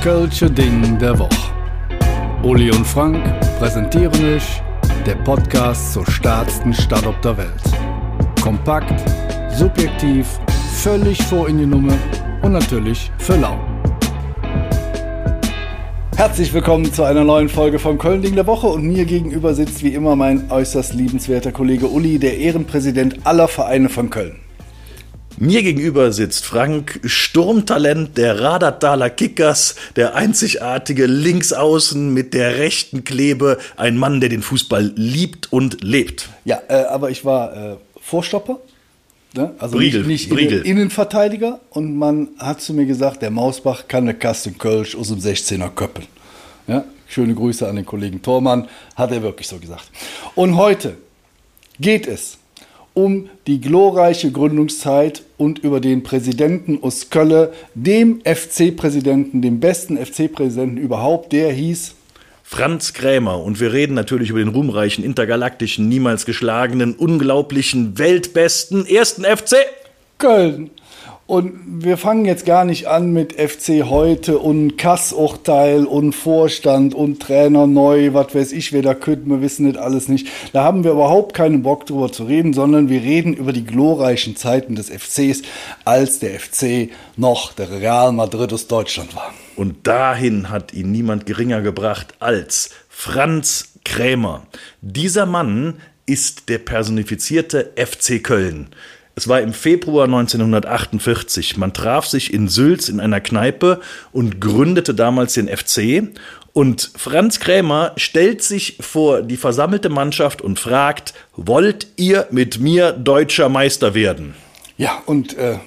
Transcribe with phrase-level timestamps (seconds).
[0.00, 1.52] Kölsche Ding der Woche.
[2.42, 3.22] Uli und Frank
[3.58, 4.62] präsentieren euch
[5.04, 7.62] der Podcast zur stärksten Stadt auf der Welt.
[8.40, 8.98] Kompakt,
[9.54, 10.40] subjektiv,
[10.72, 11.92] völlig vor in die Nummer
[12.40, 13.60] und natürlich für lau.
[16.16, 19.92] Herzlich willkommen zu einer neuen Folge vom Köln-Ding der Woche und mir gegenüber sitzt wie
[19.92, 24.36] immer mein äußerst liebenswerter Kollege Uli, der Ehrenpräsident aller Vereine von Köln.
[25.42, 33.56] Mir gegenüber sitzt Frank, Sturmtalent der Radertaler Kickers, der einzigartige Linksaußen mit der rechten Klebe,
[33.78, 36.28] ein Mann, der den Fußball liebt und lebt.
[36.44, 38.60] Ja, äh, aber ich war äh, Vorstopper,
[39.34, 39.54] ne?
[39.58, 40.58] also Briegel, nicht, nicht Briegel.
[40.58, 45.08] Innen Innenverteidiger und man hat zu mir gesagt, der Mausbach kann eine Kasten Kölsch aus
[45.08, 46.06] dem 16er Köppeln.
[46.66, 46.84] Ja?
[47.08, 49.90] Schöne Grüße an den Kollegen Thormann, hat er wirklich so gesagt.
[50.34, 50.98] Und heute
[51.80, 52.36] geht es
[53.04, 60.76] um die glorreiche Gründungszeit und über den Präsidenten aus Kölle, dem FC-Präsidenten, dem besten FC-Präsidenten
[60.76, 61.94] überhaupt, der hieß
[62.42, 69.24] Franz Krämer und wir reden natürlich über den ruhmreichen, intergalaktischen, niemals geschlagenen, unglaublichen, weltbesten ersten
[69.24, 69.56] FC.
[70.18, 70.70] Köln.
[71.30, 77.22] Und wir fangen jetzt gar nicht an mit FC heute und Kassurteil und Vorstand und
[77.22, 80.26] Trainer neu, was weiß ich, wer da könnte, wir wissen nicht alles nicht.
[80.52, 84.34] Da haben wir überhaupt keinen Bock drüber zu reden, sondern wir reden über die glorreichen
[84.34, 85.42] Zeiten des FCs,
[85.84, 89.32] als der FC noch der Real Madrid aus Deutschland war.
[89.54, 94.48] Und dahin hat ihn niemand geringer gebracht als Franz Krämer.
[94.80, 95.74] Dieser Mann
[96.06, 98.70] ist der personifizierte FC Köln.
[99.20, 101.58] Es war im Februar 1948.
[101.58, 103.80] Man traf sich in Sülz in einer Kneipe
[104.12, 106.04] und gründete damals den FC.
[106.54, 112.92] Und Franz Krämer stellt sich vor die versammelte Mannschaft und fragt, wollt ihr mit mir
[112.92, 114.32] deutscher Meister werden?
[114.78, 115.58] Ja, und äh,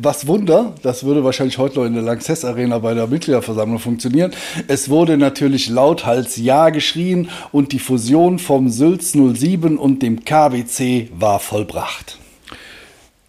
[0.00, 4.32] was Wunder, das würde wahrscheinlich heute noch in der Lanxess Arena bei der Mitgliederversammlung funktionieren.
[4.68, 11.08] Es wurde natürlich lauthals Ja geschrien und die Fusion vom Sülz 07 und dem KWC
[11.18, 12.20] war vollbracht.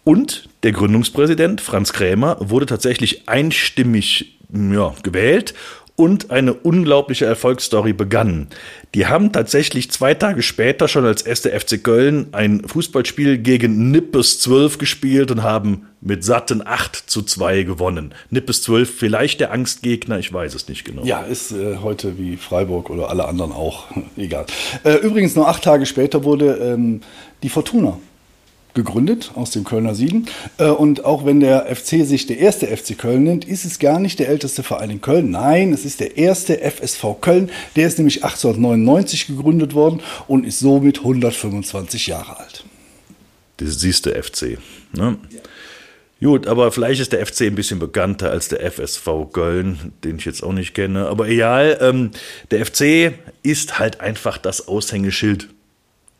[0.08, 5.52] Und der Gründungspräsident Franz Krämer wurde tatsächlich einstimmig ja, gewählt
[5.96, 8.46] und eine unglaubliche Erfolgsstory begann.
[8.94, 14.40] Die haben tatsächlich zwei Tage später schon als erste FC Köln ein Fußballspiel gegen Nippes
[14.40, 18.14] 12 gespielt und haben mit satten 8 zu 2 gewonnen.
[18.30, 21.04] Nippes 12, vielleicht der Angstgegner, ich weiß es nicht genau.
[21.04, 24.46] Ja, ist äh, heute wie Freiburg oder alle anderen auch, egal.
[24.84, 27.02] Äh, übrigens, nur acht Tage später wurde ähm,
[27.42, 27.98] die Fortuna
[28.78, 30.26] gegründet aus dem Kölner Süden.
[30.56, 33.98] Äh, Und auch wenn der FC sich der erste FC Köln nennt, ist es gar
[33.98, 35.30] nicht der älteste Verein in Köln.
[35.30, 37.50] Nein, es ist der erste FSV Köln.
[37.76, 42.64] Der ist nämlich 1899 gegründet worden und ist somit 125 Jahre alt.
[43.58, 44.58] Das siehst du FC.
[44.92, 45.18] Ne?
[46.20, 50.24] Gut, aber vielleicht ist der FC ein bisschen bekannter als der FSV Köln, den ich
[50.24, 51.06] jetzt auch nicht kenne.
[51.08, 52.12] Aber egal, ähm,
[52.52, 53.12] der FC
[53.42, 55.48] ist halt einfach das Aushängeschild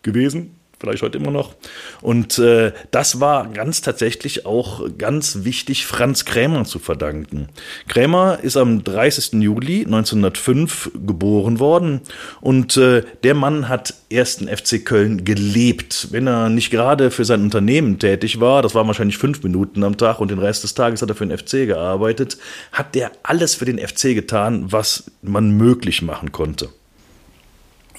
[0.02, 1.54] gewesen vielleicht heute immer noch.
[2.00, 7.48] Und äh, das war ganz tatsächlich auch ganz wichtig Franz Krämer zu verdanken.
[7.88, 9.34] Krämer ist am 30.
[9.34, 12.00] Juli 1905 geboren worden
[12.40, 16.08] und äh, der Mann hat ersten FC Köln gelebt.
[16.10, 19.96] Wenn er nicht gerade für sein Unternehmen tätig war, das waren wahrscheinlich fünf Minuten am
[19.96, 22.38] Tag und den Rest des Tages hat er für den FC gearbeitet,
[22.72, 26.68] hat der alles für den FC getan, was man möglich machen konnte.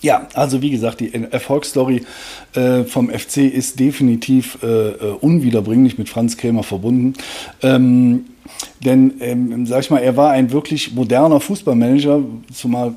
[0.02, 2.04] Ja, also wie gesagt, die Erfolgsstory
[2.54, 7.14] äh, vom FC ist definitiv äh, äh, unwiederbringlich mit Franz Krämer verbunden.
[7.62, 8.26] Ähm,
[8.84, 12.22] denn, ähm, sag ich mal, er war ein wirklich moderner Fußballmanager,
[12.54, 12.96] zumal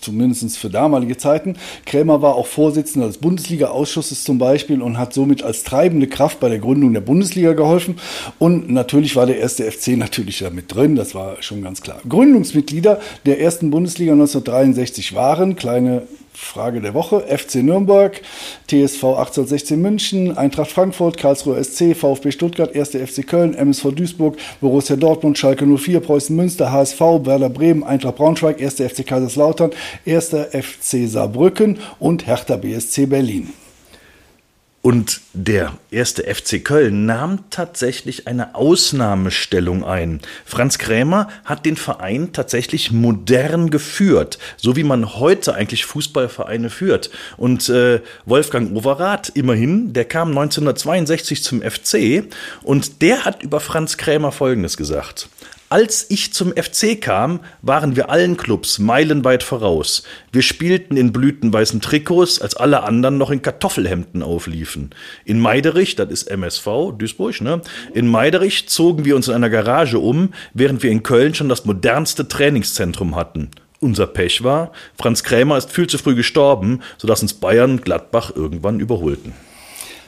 [0.00, 1.56] zumindest für damalige Zeiten.
[1.84, 6.48] Krämer war auch Vorsitzender des Bundesliga-Ausschusses zum Beispiel und hat somit als treibende Kraft bei
[6.48, 7.96] der Gründung der Bundesliga geholfen.
[8.38, 12.00] Und natürlich war der erste FC natürlich da mit drin, das war schon ganz klar.
[12.08, 16.02] Gründungsmitglieder der ersten Bundesliga 1963 waren, kleine
[16.34, 17.24] Frage der Woche.
[17.26, 18.20] FC Nürnberg,
[18.66, 22.90] TSV 1816 München, Eintracht Frankfurt, Karlsruhe SC, VfB Stuttgart, 1.
[22.90, 28.60] FC Köln, MSV Duisburg, Borussia Dortmund, Schalke 04, Preußen Münster, HSV, Werder Bremen, Eintracht Braunschweig,
[28.60, 28.74] 1.
[28.74, 29.70] FC Kaiserslautern,
[30.06, 30.30] 1.
[30.50, 33.52] FC Saarbrücken und Hertha BSC Berlin.
[34.84, 40.20] Und der erste FC Köln nahm tatsächlich eine Ausnahmestellung ein.
[40.44, 47.08] Franz Krämer hat den Verein tatsächlich modern geführt, so wie man heute eigentlich Fußballvereine führt.
[47.38, 52.24] Und äh, Wolfgang Overath, immerhin, der kam 1962 zum FC
[52.62, 55.30] und der hat über Franz Krämer Folgendes gesagt.
[55.70, 60.02] Als ich zum FC kam, waren wir allen Clubs meilenweit voraus.
[60.30, 64.90] Wir spielten in blütenweißen Trikots, als alle anderen noch in Kartoffelhemden aufliefen.
[65.24, 67.62] In Meiderich, das ist MSV, Duisburg, ne?
[67.94, 71.64] In Meiderich zogen wir uns in einer Garage um, während wir in Köln schon das
[71.64, 73.50] modernste Trainingszentrum hatten.
[73.80, 78.32] Unser Pech war, Franz Krämer ist viel zu früh gestorben, sodass uns Bayern und Gladbach
[78.34, 79.32] irgendwann überholten.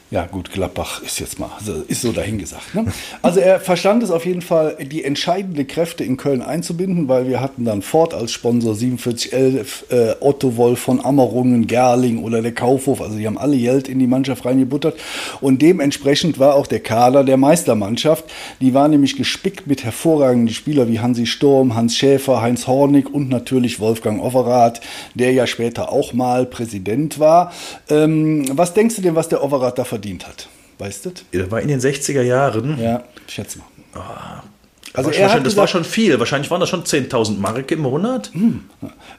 [0.09, 1.51] Ja, gut, Gladbach ist jetzt mal,
[1.89, 2.77] ist so dahingesagt.
[2.77, 2.85] Ne?
[3.23, 7.41] Also er verstand es auf jeden Fall, die entscheidenden Kräfte in Köln einzubinden, weil wir
[7.41, 13.01] hatten dann Ford als Sponsor 4711, äh, Otto Wolf von Ammerungen, Gerling oder der Kaufhof,
[13.01, 14.97] also die haben alle Geld in die Mannschaft reingebuttert
[15.41, 18.27] und dementsprechend war auch der Kader der Meistermannschaft,
[18.61, 23.29] die war nämlich gespickt mit hervorragenden Spielern wie Hansi Sturm, Hans Schäfer, Heinz Hornig und
[23.29, 24.81] natürlich Wolfgang Overath,
[25.15, 27.53] der ja später auch mal Präsident war.
[27.91, 30.49] Ähm, was denkst du denn, was der Overath da verdient hat.
[30.79, 31.13] Weißt du?
[31.33, 32.79] Das war in den 60er Jahren.
[32.81, 33.67] Ja, schätze mal.
[33.95, 34.47] Oh.
[34.97, 36.19] Also war schon, das gesagt, war schon viel.
[36.19, 38.31] Wahrscheinlich waren das schon 10.000 Mark im Monat.
[38.33, 38.65] Hm.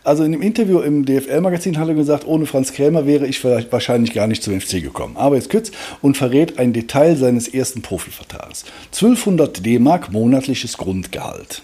[0.04, 3.72] Also in dem Interview im DFL-Magazin hat er gesagt, ohne Franz Krämer wäre ich vielleicht
[3.72, 5.18] wahrscheinlich gar nicht zum FC gekommen.
[5.18, 5.72] Aber jetzt kurz
[6.02, 8.66] und verrät ein Detail seines ersten Profivertrags.
[8.88, 11.62] 1200 D-Mark monatliches Grundgehalt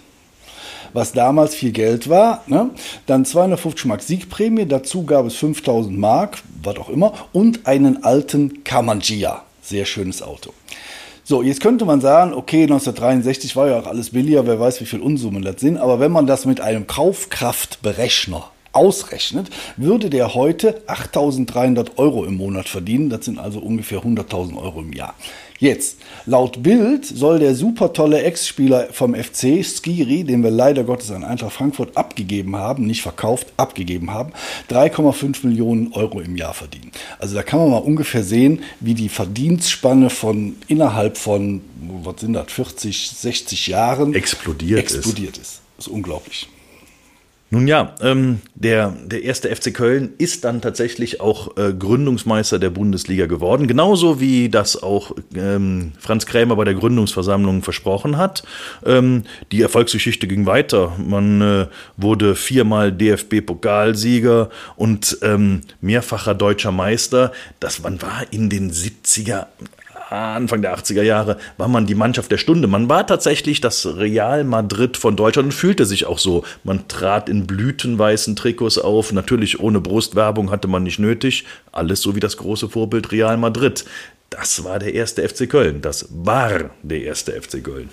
[0.96, 2.44] was damals viel Geld war.
[2.46, 2.70] Ne?
[3.08, 8.64] Dann 250 Mark Siegprämie, dazu gab es 5000 Mark, was auch immer, und einen alten
[8.64, 9.44] Kamangia.
[9.62, 10.54] Sehr schönes Auto.
[11.26, 14.86] So, jetzt könnte man sagen, okay, 1963 war ja auch alles billiger, wer weiß, wie
[14.86, 20.82] viel Unsummen das sind, aber wenn man das mit einem Kaufkraftberechner ausrechnet, würde der heute
[20.88, 23.10] 8.300 Euro im Monat verdienen.
[23.10, 25.16] Das sind also ungefähr 100.000 Euro im Jahr.
[25.60, 31.10] Jetzt, laut Bild soll der super tolle Ex-Spieler vom FC, Skiri, den wir leider Gottes
[31.10, 34.34] an Eintracht Frankfurt abgegeben haben, nicht verkauft, abgegeben haben,
[34.70, 36.92] 3,5 Millionen Euro im Jahr verdienen.
[37.18, 41.62] Also da kann man mal ungefähr sehen, wie die Verdienstspanne von innerhalb von,
[42.04, 45.44] was sind das, 40, 60 Jahren explodiert, explodiert ist.
[45.44, 45.62] ist.
[45.78, 46.50] Das ist unglaublich.
[47.54, 52.72] Nun ja, ähm, der, der erste FC Köln ist dann tatsächlich auch äh, Gründungsmeister der
[52.72, 58.42] Bundesliga geworden, genauso wie das auch ähm, Franz Krämer bei der Gründungsversammlung versprochen hat.
[58.84, 60.94] Ähm, die Erfolgsgeschichte ging weiter.
[60.98, 67.34] Man äh, wurde viermal DFB-Pokalsieger und ähm, mehrfacher deutscher Meister.
[67.60, 69.46] Das man war in den 70er,
[70.14, 72.68] Anfang der 80er Jahre war man die Mannschaft der Stunde.
[72.68, 76.44] Man war tatsächlich das Real Madrid von Deutschland und fühlte sich auch so.
[76.64, 79.12] Man trat in blütenweißen Trikots auf.
[79.12, 81.46] Natürlich ohne Brustwerbung hatte man nicht nötig.
[81.72, 83.86] Alles so wie das große Vorbild Real Madrid.
[84.30, 85.82] Das war der erste FC Köln.
[85.82, 87.90] Das war der erste FC Köln.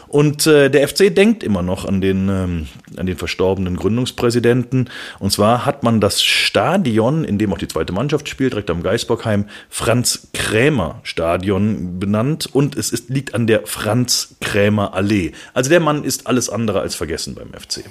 [0.08, 4.90] Und äh, der FC denkt immer noch an den, ähm, an den verstorbenen Gründungspräsidenten.
[5.20, 8.84] Und zwar hat man das Stadion, in dem auch die zweite Mannschaft spielt, direkt am
[8.84, 12.48] Geisbockheim, Franz Krämer Stadion benannt.
[12.52, 15.32] Und es ist, liegt an der Franz Krämer Allee.
[15.54, 17.84] Also der Mann ist alles andere als vergessen beim FC.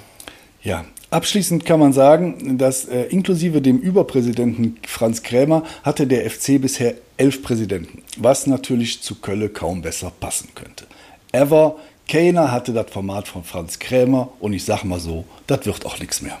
[0.61, 6.61] Ja, abschließend kann man sagen, dass äh, inklusive dem Überpräsidenten Franz Krämer hatte der FC
[6.61, 10.85] bisher elf Präsidenten, was natürlich zu Kölle kaum besser passen könnte
[11.31, 11.75] ever.
[12.07, 15.99] Keiner hatte das Format von Franz Krämer und ich sag mal so, das wird auch
[15.99, 16.39] nichts mehr.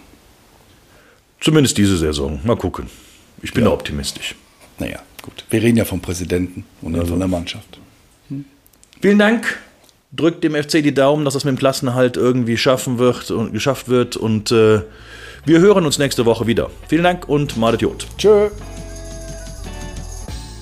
[1.39, 2.39] Zumindest diese Saison.
[2.43, 2.87] Mal gucken.
[3.41, 3.71] Ich bin ja.
[3.71, 4.35] optimistisch.
[4.79, 5.45] Naja, gut.
[5.49, 7.07] Wir reden ja vom Präsidenten und also.
[7.11, 7.79] von der Mannschaft.
[8.29, 8.45] Hm.
[9.01, 9.59] Vielen Dank.
[10.11, 13.89] Drückt dem FC die Daumen, dass es mit dem Klassenhalt irgendwie schaffen wird und geschafft
[13.89, 14.17] wird.
[14.17, 14.81] Und äh,
[15.45, 16.71] wir hören uns nächste Woche wieder.
[16.87, 18.07] Vielen Dank und Madet Jod.
[18.17, 18.49] Tschö.